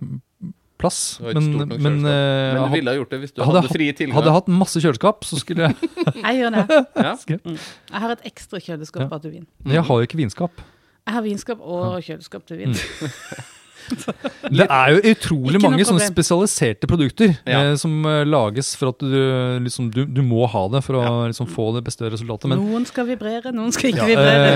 plass. 0.83 0.99
Men, 1.23 1.47
men, 1.71 1.97
eh, 2.03 2.51
Men 2.53 2.59
du 2.67 2.75
ville 2.75 2.91
ha 2.93 2.97
gjort 2.99 3.15
det 3.15 3.19
hvis 3.23 3.33
du 3.33 3.41
hadde 3.41 3.61
hadde, 3.63 3.71
fri 3.73 3.87
tilgang? 3.95 4.17
hadde 4.19 4.29
jeg 4.33 4.37
hatt 4.41 4.51
masse 4.61 4.83
kjøleskap, 4.83 5.23
så 5.25 5.39
skulle 5.41 5.69
jeg 5.71 5.89
Jeg 6.25 6.41
gjør 6.43 6.57
det. 6.59 6.65
ja. 7.07 7.15
Mm. 7.39 7.57
Jeg 7.57 8.03
har 8.05 8.15
et 8.17 8.29
ekstra 8.33 8.61
kjøleskap 8.67 9.07
Ja. 9.09 9.21
til 9.23 9.35
vin. 9.39 9.47
Men 9.63 9.79
jeg 9.79 9.87
har 9.89 10.03
jo 10.03 10.09
ikke 10.11 10.19
vinskap. 10.19 10.63
Jeg 11.07 11.17
har 11.17 11.25
vinskap 11.25 11.59
og 11.63 11.97
kjøleskap 12.05 12.45
til 12.47 12.61
vin. 12.63 12.77
Det 14.53 14.65
er 14.67 14.91
jo 14.93 14.99
utrolig 15.13 15.57
Ikke 15.57 15.69
mange 15.69 15.85
sånne 15.87 16.05
spesialiserte 16.07 16.87
produkter 16.89 17.33
Ja. 17.49 17.59
eh, 17.71 17.75
som 17.79 17.93
eh, 18.09 18.23
lages 18.27 18.73
for 18.79 18.91
at 18.93 18.99
du, 19.03 19.15
liksom, 19.63 19.89
du, 19.93 20.03
du 20.05 20.21
må 20.25 20.45
ha 20.49 20.63
det 20.73 20.81
for 20.85 20.99
å 20.99 21.03
liksom, 21.29 21.47
få 21.51 21.69
det 21.77 21.83
beste 21.87 22.09
resultatet. 22.11 22.49
Men, 22.51 22.61
Noen 22.63 22.85
skal 22.89 23.07
vibrere, 23.09 23.53
noen 23.55 23.73
skal 23.75 23.91
ikke 23.91 24.03
ja, 24.05 24.09
vibrere. 24.13 24.53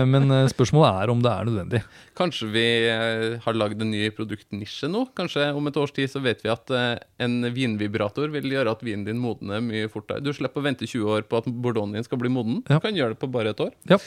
eh, 0.00 0.04
men 0.08 0.30
eh, 0.30 0.46
spørsmålet 0.52 1.02
er 1.04 1.12
om 1.14 1.22
det 1.24 1.32
er 1.32 1.50
nødvendig. 1.50 1.82
Kanskje 2.16 2.48
vi 2.54 2.66
eh, 2.90 3.26
har 3.44 3.58
lagd 3.58 3.82
en 3.84 3.92
ny 3.92 4.06
produktnisje 4.16 4.88
nå? 4.92 5.06
Kanskje 5.16 5.50
om 5.56 5.68
et 5.70 5.76
års 5.80 5.92
tid 5.96 6.10
så 6.12 6.22
vet 6.24 6.40
vi 6.44 6.52
at 6.52 6.72
en 6.76 7.36
vinvibrator 7.54 8.32
vil 8.34 8.48
gjøre 8.56 8.72
at 8.76 8.82
vinen 8.86 9.04
din 9.06 9.20
modner 9.20 9.60
mye 9.64 9.90
fortere. 9.92 10.22
Du 10.24 10.32
slipper 10.36 10.62
å 10.62 10.66
vente 10.68 10.88
20 10.88 11.12
år 11.18 11.26
på 11.28 11.40
at 11.42 11.46
bordeauxen 11.50 11.96
din 11.98 12.06
skal 12.06 12.20
bli 12.22 12.32
moden. 12.32 12.62
Ja. 12.68 12.78
Du 12.80 12.86
kan 12.88 12.96
gjøre 12.96 13.14
det 13.14 13.20
på 13.22 13.28
bare 13.32 13.52
et 13.54 13.60
år. 13.62 13.72
Ja. 13.90 13.98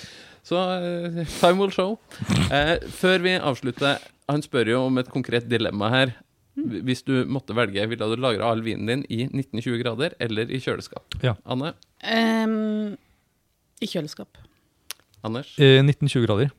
Så 0.49 0.55
time 1.41 1.59
will 1.59 1.71
show. 1.75 1.97
Eh, 2.49 2.77
før 2.95 3.19
vi 3.25 3.35
avslutter, 3.37 3.99
han 4.29 4.43
spør 4.45 4.69
jo 4.73 4.81
om 4.87 4.97
et 5.01 5.09
konkret 5.11 5.47
dilemma 5.49 5.89
her. 5.93 6.13
Hvis 6.59 7.03
du 7.07 7.23
måtte 7.31 7.55
velge, 7.55 7.85
ville 7.87 8.07
du 8.11 8.15
lagra 8.19 8.49
all 8.51 8.61
vinen 8.65 8.85
din 8.89 9.03
i 9.09 9.23
1920 9.29 9.77
grader 9.83 10.15
eller 10.19 10.49
i 10.51 10.59
kjøleskap? 10.59 11.15
Ja. 11.23 11.35
Anne? 11.47 11.73
Um, 12.03 12.97
I 13.79 13.87
kjøleskap. 13.87 14.37
Anders? 15.23 15.53
Eh, 15.59 15.79
1920 15.83 16.25
grader. 16.27 16.51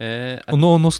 Eh, 0.00 0.38
Og 0.52 0.58
nå, 0.58 0.72
nå 0.78 0.90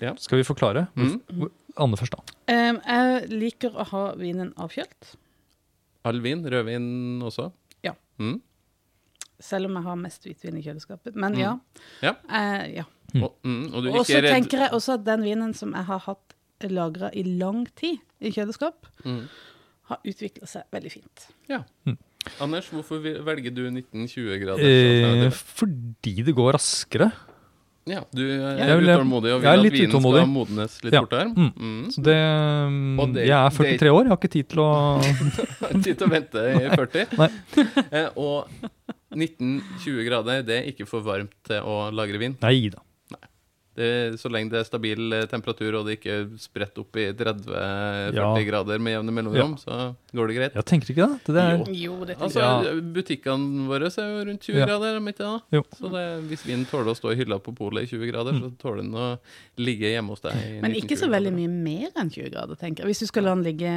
Ja. 0.00 0.14
skal 0.18 0.38
vi 0.38 0.44
forklare. 0.44 0.88
mm, 0.96 1.50
Anne 1.78 1.96
først, 1.96 2.14
da. 2.14 2.22
Um, 2.70 2.80
jeg 2.86 3.28
liker 3.30 3.70
å 3.70 3.84
ha 3.86 4.14
vinen 4.18 4.52
avkjølt, 4.56 5.14
all 6.04 6.20
vin? 6.20 6.42
Rødvin 6.44 7.20
også? 7.22 7.52
Ja. 7.84 7.92
Mm. 8.18 8.40
selv 9.40 9.66
om 9.66 9.74
jeg 9.74 9.82
har 9.84 9.96
mest 9.96 10.24
hvitvin 10.24 10.56
i 10.58 10.62
kjøleskapet. 10.62 11.14
Men 11.14 11.32
Mm. 11.34 11.38
ja. 11.38 11.58
Ja. 12.02 12.12
Uh, 12.28 12.66
ja. 12.74 12.84
Mm. 13.14 13.22
Og, 13.24 13.34
mm, 13.44 13.62
og 13.74 13.86
Og 13.94 14.04
så 14.06 14.18
redd 14.20 14.32
tenker 14.34 14.58
jeg 14.66 14.70
også 14.76 14.94
at 14.98 15.04
den 15.06 15.22
vinen 15.24 15.54
som 15.56 15.72
jeg 15.72 15.84
har 15.88 15.98
hatt 16.04 16.34
lagra 16.68 17.08
i 17.14 17.22
lang 17.22 17.66
tid 17.78 17.98
i 18.20 18.30
kjøleskap, 18.34 18.86
mm. 19.04 19.22
har 19.88 19.98
utvikla 20.04 20.46
seg 20.50 20.62
veldig 20.74 20.90
fint. 20.92 21.28
Ja. 21.48 21.62
Anders, 22.42 22.66
hvorfor 22.68 22.98
velger 23.00 23.54
du 23.54 23.62
1920 23.70 24.38
grader? 24.42 24.60
Eh, 24.60 25.30
fordi 25.30 26.16
det 26.26 26.34
går 26.36 26.52
raskere. 26.58 27.12
ja, 27.88 28.02
du 28.12 28.20
er 28.20 28.58
Jeg 28.58 28.76
vil- 28.82 28.90
utålmodig 28.90 29.32
og 29.32 29.40
vil 29.40 29.48
at 29.48 29.72
vinen 29.72 29.88
utålmodig. 29.90 30.20
skal 30.20 30.28
modnes 30.34 30.74
litt 30.84 30.92
Ja. 30.92 31.00
fortere? 31.00 31.28
Mm. 31.32 31.52
Mm. 31.56 31.86
Så 31.94 32.02
det, 32.02 32.16
mm, 32.68 33.14
det- 33.14 33.26
jeg 33.28 33.38
er 33.38 33.48
det- 33.48 33.56
43 33.80 33.90
år, 33.94 34.02
jeg 34.02 34.08
har 34.08 34.16
ikke 34.18 34.30
tid 34.30 34.48
til 34.48 34.58
å 34.58 35.00
Tid 35.84 35.96
til 35.98 36.06
å 36.06 36.10
vente 36.10 36.36
i 36.36 36.68
40. 36.76 37.06
Nei. 37.16 37.30
Eh, 37.92 38.08
og 38.16 38.48
1920 39.16 40.04
grader, 40.04 40.42
det 40.42 40.56
er 40.58 40.68
ikke 40.72 40.86
for 40.86 41.00
varmt 41.00 41.32
til 41.48 41.62
å 41.64 41.88
lagre 41.94 42.18
vin. 42.18 42.36
Nei 42.42 42.68
da. 42.68 42.82
Det, 43.78 44.18
så 44.18 44.26
lenge 44.34 44.50
det 44.50 44.58
er 44.58 44.64
stabil 44.66 45.12
eh, 45.14 45.26
temperatur 45.30 45.76
og 45.78 45.84
det 45.86 45.92
ikke 46.00 46.10
er 46.16 46.24
spredt 46.42 46.78
opp 46.82 46.96
i 46.98 47.04
30-40 47.14 48.16
Ja. 48.16 48.24
grader 48.48 48.80
med 48.82 48.96
jevne 48.96 49.12
mellomrom, 49.14 49.52
så 49.62 49.94
går 50.18 50.26
det 50.32 50.36
greit. 50.38 50.56
Ja, 50.58 50.64
tenker 50.66 50.88
du 50.88 50.92
ikke 50.96 51.06
det. 51.12 51.34
det 51.36 51.44
er, 51.44 51.62
Jo, 51.78 51.98
det 52.08 52.16
Altså, 52.18 52.40
Ja. 52.42 52.72
Butikkene 52.98 53.68
våre 53.70 53.86
er 53.86 54.08
jo 54.10 54.24
rundt 54.32 54.42
20 54.48 54.58
Ja. 54.58 54.66
grader, 54.66 54.96
er 54.96 54.98
de 54.98 55.12
ikke 55.12 55.28
det? 55.28 55.42
Jo. 55.58 55.62
Så 55.78 55.92
det, 55.94 56.04
hvis 56.32 56.42
vinen 56.48 56.66
tåler 56.66 56.90
å 56.90 56.96
stå 56.98 57.12
i 57.12 57.18
hylla 57.22 57.38
på 57.38 57.54
polet 57.54 57.84
i 57.86 57.86
20 57.94 58.10
grader, 58.10 58.32
så 58.42 58.50
tåler 58.58 58.82
den 58.82 58.92
å 58.98 59.18
ligge 59.62 59.92
hjemme 59.94 60.08
hos 60.10 60.20
deg 60.26 60.34
i 60.34 60.60
Men 60.60 60.74
ikke 60.74 60.98
så 60.98 61.08
veldig 61.08 61.32
mye 61.38 61.48
mer 61.48 61.90
enn 61.94 62.10
20 62.10 62.30
grader, 62.34 62.56
tenker 62.58 62.82
jeg. 62.82 62.90
Hvis 62.90 63.04
du 63.06 63.06
skal 63.06 63.24
la 63.24 63.34
den 63.36 63.44
ligge 63.44 63.70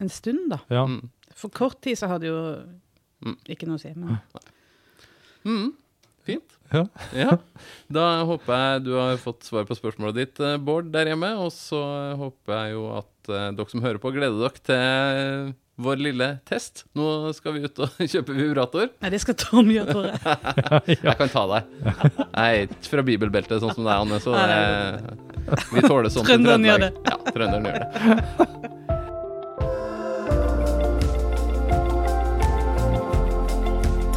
en 0.00 0.08
stund, 0.08 0.50
da. 0.50 0.58
ja. 0.68 0.84
Mm. 0.84 1.08
For 1.38 1.48
kort 1.54 1.80
tid 1.80 1.94
så 1.96 2.08
har 2.08 2.18
det 2.18 2.26
jo 2.32 2.64
Mm. 3.24 3.36
ikke 3.48 3.66
noe 3.66 3.76
å 3.78 3.80
si. 3.80 3.92
Men 3.94 4.18
Mm. 5.44 5.72
Fint. 6.26 6.57
Ja. 6.72 6.82
Ja. 7.16 7.36
Da 7.92 8.06
håper 8.28 8.58
jeg 8.60 8.82
du 8.88 8.92
har 8.98 9.16
fått 9.22 9.46
svar 9.48 9.64
på 9.68 9.76
spørsmålet 9.78 10.18
ditt, 10.20 10.40
eh, 10.44 10.58
Bård, 10.60 10.90
der 10.92 11.08
hjemme. 11.12 11.30
Og 11.40 11.50
så 11.54 11.80
håper 12.20 12.54
jeg 12.58 12.74
jo 12.76 12.84
at 12.98 13.32
eh, 13.32 13.48
dere 13.56 13.72
som 13.72 13.84
hører 13.84 14.00
på, 14.02 14.12
gleder 14.12 14.36
dere 14.42 14.62
til 14.68 15.54
vår 15.78 16.00
lille 16.02 16.28
test. 16.48 16.82
Nå 16.98 17.30
skal 17.36 17.54
vi 17.54 17.62
ut 17.68 17.78
og 17.84 17.88
kjøpe 18.12 18.34
vibrator. 18.36 18.90
nei, 19.00 19.10
det 19.14 19.20
skal 19.22 19.36
Tom 19.38 19.70
gjøre, 19.72 19.94
tror 19.94 20.08
jeg. 20.10 20.18
Jeg 21.06 21.16
kan 21.22 21.30
ta 21.32 21.44
deg. 21.54 21.62
Jeg 21.86 22.26
er 22.34 22.64
ikke 22.66 22.92
fra 22.96 23.06
bibelbeltet, 23.06 23.62
sånn 23.62 23.76
som 23.78 23.86
deg, 23.86 23.94
Anne. 23.94 24.18
Så 24.20 24.34
det, 24.34 24.60
vi 25.72 25.86
tåler 25.86 26.10
sånt. 26.12 26.26
Trønderen 26.28 26.66
gjør 26.68 26.88
Trøndelag. 26.88 26.92
Ja, 27.06 27.16
trønderen 27.32 27.64
gjør 27.70 27.76
det. 27.78 27.86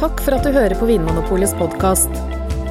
Takk 0.02 0.18
for 0.24 0.34
at 0.34 0.42
du 0.42 0.50
hører 0.50 0.74
på 0.74 0.88
Vinmonopolets 0.88 1.54
podkast. 1.54 2.10